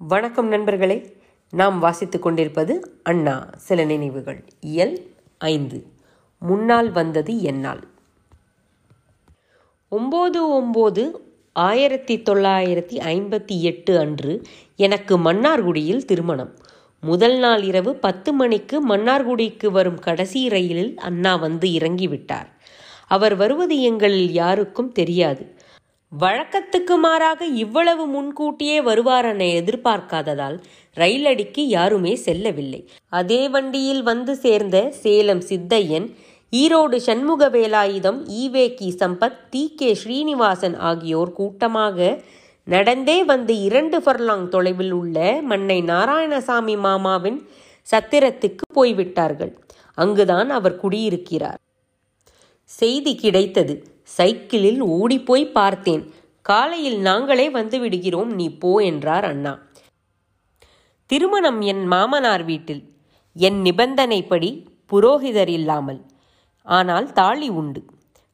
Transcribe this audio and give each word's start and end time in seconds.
வணக்கம் 0.00 0.48
நண்பர்களே. 0.48 1.16
நாம் 1.50 1.78
வாசித்துக் 1.78 2.22
கொண்டிருப்பது 2.22 3.00
அண்ணா 3.02 3.50
சில 3.56 3.84
நினைவுகள். 3.84 4.44
இயல் 4.60 5.10
ஐந்து. 5.38 5.86
முன்னால் 6.38 6.92
வந்தது 6.92 7.42
என்னால். 7.42 7.88
ஒம்பது 9.90 10.38
ஒம்பது 10.52 11.10
ஆயிரத்தி 11.52 12.18
தொள்ளாயிரத்தி 12.18 12.96
ஐம்பத்தி 12.96 13.60
எட்டு 13.60 13.98
அன்று 13.98 14.42
எனக்கு 14.76 15.18
மன்னார்குடியில் 15.18 16.04
திருமணம். 16.04 16.56
முதல் 17.00 17.38
நாள் 17.38 17.62
இரவு 17.62 17.94
பத்து 17.94 18.32
மணிக்கு 18.32 18.88
மன்னார்குடிக்கு 18.88 19.66
வரும் 19.66 19.98
கடைசி 19.98 20.48
ரயிலில் 20.48 20.96
அண்ணா 20.96 21.36
வந்து 21.36 21.68
இறங்கிவிட்டார். 21.68 22.46
அவர் 23.06 23.36
வருவது 23.36 23.80
எங்களில் 23.80 24.32
யாருக்கும் 24.32 24.92
தெரியாது. 24.92 25.54
வழக்கத்துக்கு 26.12 26.94
மாறாக 26.96 27.44
இவ்வளவு 27.44 28.06
முன்கூட்டியே 28.06 28.80
வருவார் 28.80 29.24
என 29.24 29.44
எதிர்பார்க்காததால் 29.44 30.56
ரயில் 30.94 31.26
அடிக்கு 31.26 31.68
யாருமே 31.68 32.14
செல்லவில்லை. 32.16 32.88
அதே 33.08 33.48
வண்டியில் 33.48 34.02
வந்து 34.02 34.36
சேர்ந்த 34.36 34.90
Salem 34.90 35.40
Chithaiyan 35.40 36.06
Erode 36.52 36.96
Shanmuga 36.96 37.48
Velayutham 37.48 38.20
E V 38.40 38.74
K 38.74 38.94
Sampath 38.98 39.38
T 39.50 39.74
K 39.76 39.94
Srinivasan 39.94 40.76
ஆகியோர் 40.78 41.32
கூட்டமாக 41.32 42.22
நடந்தே 42.64 43.24
வந்து 43.24 43.60
இரண்டு 43.60 43.98
ஃபர்லாங் 43.98 44.48
தொலைவில் 44.48 44.92
உள்ள 44.92 45.42
மன்னை 45.48 45.78
நாராயணசாமி 45.92 46.78
மாமாவின் 46.78 47.38
சத்திரத்துக்கு 47.86 48.66
போய்விட்டார்கள். 48.72 49.52
அங்குதான் 49.94 50.50
அவர் 50.50 50.76
குடியிருக்கிறார். 50.76 51.60
செய்தி 52.64 53.14
கிடைத்தது. 53.14 53.74
சைக்கிளில் 54.16 54.80
ஓடிப்போய் 54.80 55.46
பார்த்தேன். 55.50 56.04
காலையில் 56.42 56.98
நாங்களே 56.98 57.50
வந்து 57.50 57.78
விடுகிறோம் 57.78 58.30
நீ 58.34 58.46
போ 58.58 58.70
என்றார் 58.80 59.24
அண்ணா. 59.24 59.52
திருமணம் 61.10 61.60
என் 61.60 61.84
மாமனார் 61.86 62.44
வீட்டில். 62.44 62.82
என் 63.36 63.58
நிபந்தனைப்படி 63.62 64.50
புரோகிதர் 64.92 65.48
இல்லாமல். 65.48 66.00
ஆனால் 66.62 67.12
தாலி 67.12 67.48
உண்டு. 67.48 67.80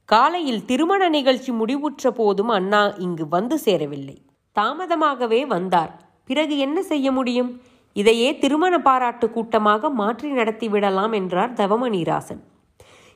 காலையில் 0.09 0.65
திருமண 0.65 1.03
நிகழ்ச்சி 1.09 1.53
முடிவுற்ற 1.53 2.11
போதும் 2.11 2.49
அண்ணா 2.49 2.83
இங்கு 2.99 3.29
வந்து 3.29 3.59
சேரவில்லை. 3.59 4.17
தாமதமாகவே 4.57 5.47
வந்தார். 5.47 5.93
பிறகு 6.25 6.59
என்ன 6.59 6.79
செய்ய 6.83 7.07
முடியும்? 7.13 7.51
இதையே 7.93 8.29
திருமண 8.39 8.75
பாராட்டு 8.79 9.27
கூட்டமாக 9.31 9.91
மாற்றி 9.91 10.31
நடத்திவிடலாம் 10.33 11.13
என்றார் 11.13 11.53
தவமணிராசன். 11.53 12.43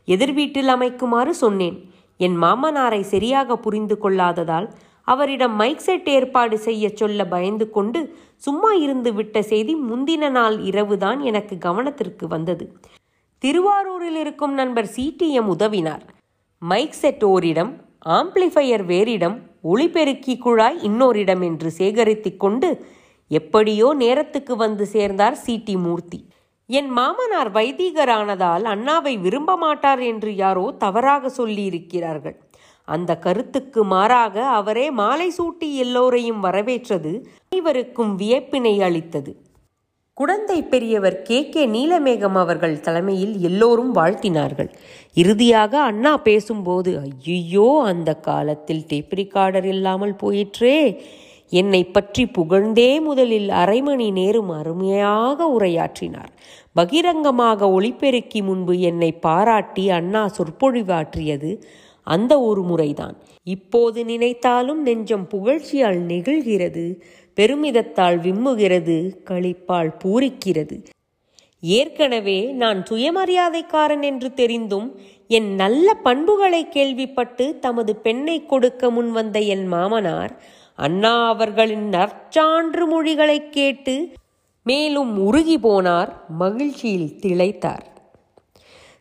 எதிர் 0.09 0.33
வீட்டில் 0.33 0.69
அமைக்குமாறு 0.69 1.33
சொன்னேன். 1.45 1.79
என் 2.19 2.43
மாமனாரை 2.43 3.01
சரியாக 3.01 3.57
புரிந்து 3.57 3.99
கொள்ளாததால் 3.99 4.69
அவரிடம் 5.05 5.55
மைக் 5.57 5.79
செட் 5.79 6.09
ஏற்பாடு 6.09 6.59
செய்ய 6.59 6.89
சொல்ல 6.89 7.27
பயந்து 7.27 7.71
கொண்டு 7.71 8.17
சும்மா 8.37 8.73
இருந்து 8.73 9.15
விட்ட 9.15 9.43
செய்தி 9.43 9.75
முந்தின 9.77 10.31
நாள் 10.31 10.59
இரவுதான் 10.59 11.21
எனக்கு 11.21 11.59
கவனத்திற்கு 11.59 12.27
வந்தது. 12.27 12.73
திருவாரூரில் 13.39 14.17
இருக்கும் 14.17 14.55
நண்பர் 14.55 14.89
சிடிஎம் 14.97 15.51
உதவினார். 15.57 16.05
மைக் 16.59 16.93
செட் 16.93 17.25
ஓரிடம் 17.25 17.73
ஆம்ப்ளிஃபையர் 18.07 18.85
வேறிடம் 18.87 19.37
ஒளிபெருக்கி 19.65 20.39
குழாய் 20.39 20.79
இன்னோரிடம் 20.83 21.43
என்று 21.43 21.71
சேகரித்து 21.71 22.37
கொண்டு 22.37 22.87
எப்படியோ 23.31 23.95
நேரத்துக்கு 23.95 24.57
வந்து 24.57 24.87
சேர்ந்தார் 24.87 25.39
சிடி 25.47 25.77
மூர்த்தி. 25.79 26.28
என் 26.71 26.89
மாமனார் 26.89 27.51
வைதீகரானதால் 27.51 28.65
அண்ணாவை 28.65 29.21
விரும்ப 29.21 29.57
மாட்டார் 29.57 30.01
என்று 30.01 30.37
யாரோ 30.37 30.75
தவறாக 30.79 31.31
சொல்லியிருக்கிறார்கள். 31.37 32.37
அந்த 32.89 33.17
கருத்துக்கு 33.17 33.85
மாறாக 33.85 34.47
அவரே 34.51 34.91
மாலை 34.91 35.33
சூட்டி 35.39 35.75
எல்லோரையும் 35.75 36.41
வரவேற்றது 36.41 37.13
அனைவருக்கும் 37.49 38.19
வியப்பினை 38.19 38.81
அளித்தது. 38.81 39.33
குழந்தை 40.15 40.63
பெரியவர் 40.63 41.23
கே. 41.23 41.49
கே. 41.49 41.67
நீலமேகம் 41.67 42.35
அவர்கள் 42.35 42.81
தலைமையில் 42.81 43.35
எல்லோரும் 43.41 43.95
வாழ்த்தினார்கள். 43.95 44.71
இறுதியாக 45.15 45.81
அண்ணா 45.81 46.17
பேசும்போது 46.19 47.01
ஐயோ 47.27 47.83
அந்த 47.85 48.15
காலத்தில் 48.15 48.85
டேப் 48.87 49.15
ரிகார்டர் 49.15 49.65
இல்லாமல் 49.65 50.17
போயிற்றே 50.17 50.77
என்னை 51.53 51.85
பற்றி 51.85 52.27
புகழ்ந்தே 52.27 53.01
முதலில் 53.01 53.51
அரை 53.51 53.83
மணி 53.83 54.11
நேரம் 54.11 54.51
அருமையாக 54.51 55.47
உரையாற்றினார். 55.59 56.33
பகிரங்கமாக 56.73 57.81
ஒளிபெருக்கி 57.81 58.43
முன்பு 58.43 58.81
என்னை 58.81 59.13
பாராட்டி 59.13 59.91
அண்ணா 59.91 60.31
சொற்பொழிவாற்றியது 60.39 61.53
அந்த 62.03 62.33
ஒரு 62.41 62.63
முறைதான். 62.63 63.17
இப்போது 63.47 64.05
நினைத்தாலும் 64.05 64.83
நெஞ்சம் 64.83 65.27
புகழ்ச்சியால் 65.29 66.01
நெகிழ்கிறது 66.07 66.85
பெருமிதத்தால் 67.37 68.19
விம்முகிறது 68.19 68.99
களிப்பால் 69.31 69.93
பூரிக்கிறது. 70.05 70.79
ஏற்கனவே 71.63 72.41
நான் 72.53 72.81
சுயமரியாதைக்காரன் 72.91 74.03
என்று 74.03 74.29
தெரிந்தும் 74.35 74.89
என் 75.27 75.55
நல்ல 75.55 75.95
பண்புகளை 75.95 76.69
கேள்விப்பட்டு 76.69 77.59
தமது 77.59 77.97
பெண்ணை 77.97 78.47
கொடுக்க 78.47 78.91
முன்வந்த 78.91 79.39
என் 79.47 79.67
மாமனார் 79.67 80.35
அண்ணா 80.79 81.29
அவர்களின் 81.29 81.89
நற்சான்று 81.89 82.87
மொழிகளை 82.87 83.51
கேட்டு 83.51 84.13
மேலும் 84.63 85.19
உருகி 85.19 85.59
போனார் 85.59 86.09
மகிழ்ச்சியில் 86.29 87.19
திளைத்தார். 87.23 87.87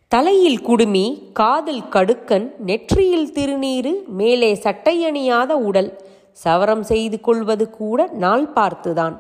தலையில் 0.08 0.62
குடுமி 0.62 1.30
காதில் 1.34 1.82
கடுக்கன் 1.82 2.52
நெற்றியில் 2.58 3.32
திருநீரு 3.32 3.94
மேலே 4.08 4.54
சட்டையணியாத 4.54 5.50
உடல் 5.50 6.02
சவரம் 6.34 6.84
செய்து 6.84 7.20
கொள்வது 7.20 7.70
கூட 7.70 8.10
நாள் 8.14 8.50
பார்த்துதான். 8.56 9.18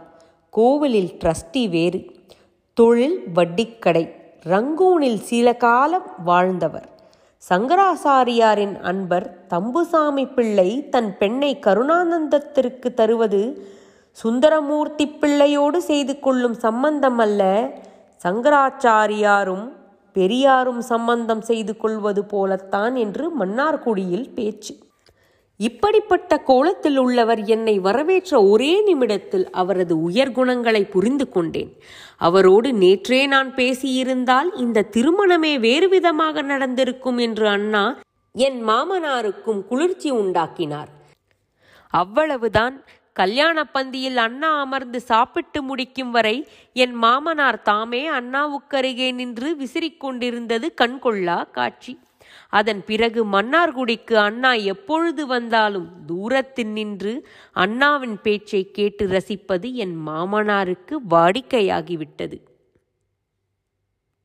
கோவிலில் 0.50 1.18
ட்ரஸ்டி 1.20 1.70
வேறு. 1.70 2.16
தொழில் 2.74 3.24
வட்டிக்கடை 3.36 4.12
ரங்கூனில் 4.44 5.20
சில 5.20 5.56
காலம் 5.56 6.12
வாழ்ந்தவர். 6.24 6.97
சங்கராசாரியாரின் 7.44 8.74
அன்பர் 8.82 9.26
தம்புசாமி 9.50 10.34
பிள்ளை 10.36 10.70
தன் 10.90 11.18
பெண்ணை 11.18 11.60
கருணானந்தத்திற்கு 11.66 12.94
தருவது 12.94 13.42
சுந்தரமூர்த்தி 14.18 15.06
பிள்ளையோடு 15.22 15.78
செய்து 15.78 16.20
கொள்ளும் 16.20 16.54
சம்பந்தம் 16.54 17.18
அல்ல 17.18 17.70
சங்கராச்சாரியாரும் 18.24 19.66
பெரியாரும் 20.16 20.82
சம்பந்தம் 20.82 21.42
செய்து 21.42 21.78
கொள்வது 21.78 22.26
போலத்தான் 22.26 22.96
என்று 22.96 23.26
மன்னார்குடியில் 23.40 24.34
பேச்சு. 24.34 24.74
இப்படிப்பட்ட 25.60 26.38
கோலத்தில் 26.38 26.98
உள்ளவர் 26.98 27.44
என்னை 27.44 27.80
வரவேற்ற 27.80 28.44
ஒரே 28.44 28.82
நிமிடத்தில் 28.82 29.50
அவரது 29.52 30.10
உயர்குணங்களை 30.10 30.90
புரிந்து 30.90 31.30
கொண்டேன். 31.30 31.72
அவரோடு 32.18 32.72
நேற்றே 32.72 33.28
நான் 33.28 33.54
பேசியிருந்தால் 33.54 34.50
இந்த 34.56 34.86
திருமணமே 34.92 35.60
வேறு 35.60 35.90
விதமாக 35.90 36.42
நடந்திருக்கும் 36.42 37.18
என்று 37.18 37.48
அண்ணா 37.48 38.00
என் 38.34 38.68
மாமனாருக்கும் 38.68 39.66
குளிர்ச்சி 39.66 40.10
உண்டாக்கினார். 40.10 40.88
அவ்வளவுதான். 41.90 42.84
கல்யாண 43.14 43.66
பந்தியில் 43.74 44.16
அண்ணா 44.16 44.60
அமர்ந்து 44.60 45.00
சாப்பிட்டு 45.02 45.62
முடிக்கும் 45.62 46.12
வரை 46.12 46.48
என் 46.74 46.94
மாமனார் 46.94 47.62
தாமே 47.62 48.10
அண்ணாவுக்கருகே 48.10 49.14
நின்று 49.14 49.56
விசிறிக் 49.56 50.00
கொண்டிருந்தது 50.00 50.74
கண்கொள்ளா 50.82 51.52
காட்சி. 51.52 52.00
அதன் 52.50 52.84
பிறகு 52.86 53.26
மன்னார்குடிக்கு 53.26 54.14
அண்ணா 54.14 54.54
எப்பொழுது 54.54 55.26
வந்தாலும் 55.28 55.90
தூரத்தில் 56.06 56.72
நின்று 56.72 57.28
அண்ணாவின் 57.54 58.18
பேச்சை 58.22 58.72
கேட்டு 58.72 59.08
ரசிப்பது 59.08 59.72
என் 59.74 59.96
மாமனாருக்கு 60.08 60.96
வாடிக்கையாகிவிட்டது. 61.10 62.38